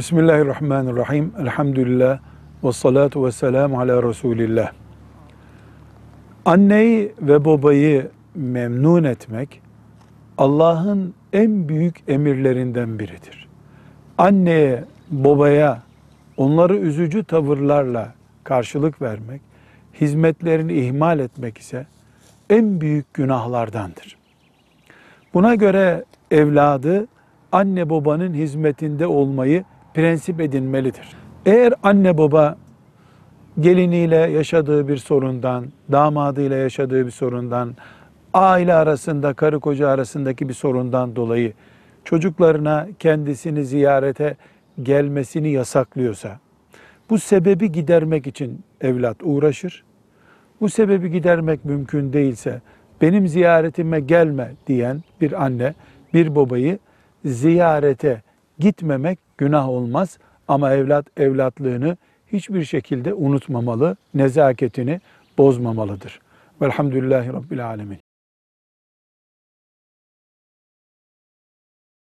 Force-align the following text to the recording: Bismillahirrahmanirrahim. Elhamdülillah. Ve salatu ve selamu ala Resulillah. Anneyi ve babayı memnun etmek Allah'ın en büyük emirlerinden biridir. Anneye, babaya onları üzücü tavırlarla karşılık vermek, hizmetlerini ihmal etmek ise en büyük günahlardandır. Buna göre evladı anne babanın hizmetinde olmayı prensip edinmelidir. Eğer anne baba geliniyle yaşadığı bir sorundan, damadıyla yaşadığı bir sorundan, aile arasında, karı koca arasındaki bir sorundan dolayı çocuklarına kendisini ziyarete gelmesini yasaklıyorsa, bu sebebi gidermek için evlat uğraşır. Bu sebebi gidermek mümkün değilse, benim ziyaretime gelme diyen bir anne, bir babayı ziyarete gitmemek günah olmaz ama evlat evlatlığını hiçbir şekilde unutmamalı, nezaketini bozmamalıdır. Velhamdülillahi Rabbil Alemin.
Bismillahirrahmanirrahim. 0.00 1.32
Elhamdülillah. 1.40 2.18
Ve 2.64 2.72
salatu 2.72 3.26
ve 3.26 3.32
selamu 3.32 3.80
ala 3.80 4.02
Resulillah. 4.02 4.72
Anneyi 6.44 7.12
ve 7.22 7.44
babayı 7.44 8.10
memnun 8.34 9.04
etmek 9.04 9.60
Allah'ın 10.38 11.14
en 11.32 11.68
büyük 11.68 12.02
emirlerinden 12.08 12.98
biridir. 12.98 13.48
Anneye, 14.18 14.84
babaya 15.10 15.82
onları 16.36 16.76
üzücü 16.76 17.24
tavırlarla 17.24 18.14
karşılık 18.44 19.02
vermek, 19.02 19.40
hizmetlerini 20.00 20.72
ihmal 20.72 21.18
etmek 21.18 21.58
ise 21.58 21.86
en 22.50 22.80
büyük 22.80 23.14
günahlardandır. 23.14 24.16
Buna 25.34 25.54
göre 25.54 26.04
evladı 26.30 27.06
anne 27.52 27.90
babanın 27.90 28.34
hizmetinde 28.34 29.06
olmayı 29.06 29.64
prensip 29.94 30.40
edinmelidir. 30.40 31.16
Eğer 31.46 31.74
anne 31.82 32.18
baba 32.18 32.56
geliniyle 33.60 34.16
yaşadığı 34.16 34.88
bir 34.88 34.96
sorundan, 34.96 35.66
damadıyla 35.92 36.56
yaşadığı 36.56 37.06
bir 37.06 37.10
sorundan, 37.10 37.76
aile 38.34 38.74
arasında, 38.74 39.34
karı 39.34 39.60
koca 39.60 39.88
arasındaki 39.88 40.48
bir 40.48 40.54
sorundan 40.54 41.16
dolayı 41.16 41.52
çocuklarına 42.04 42.88
kendisini 42.98 43.64
ziyarete 43.64 44.36
gelmesini 44.82 45.48
yasaklıyorsa, 45.48 46.38
bu 47.10 47.18
sebebi 47.18 47.72
gidermek 47.72 48.26
için 48.26 48.60
evlat 48.80 49.16
uğraşır. 49.22 49.84
Bu 50.60 50.68
sebebi 50.68 51.10
gidermek 51.10 51.64
mümkün 51.64 52.12
değilse, 52.12 52.60
benim 53.00 53.28
ziyaretime 53.28 54.00
gelme 54.00 54.52
diyen 54.66 55.02
bir 55.20 55.44
anne, 55.44 55.74
bir 56.14 56.34
babayı 56.34 56.78
ziyarete 57.24 58.22
gitmemek 58.60 59.18
günah 59.38 59.68
olmaz 59.68 60.18
ama 60.48 60.72
evlat 60.72 61.06
evlatlığını 61.16 61.96
hiçbir 62.32 62.64
şekilde 62.64 63.14
unutmamalı, 63.14 63.96
nezaketini 64.14 65.00
bozmamalıdır. 65.38 66.20
Velhamdülillahi 66.62 67.28
Rabbil 67.28 67.66
Alemin. 67.66 67.98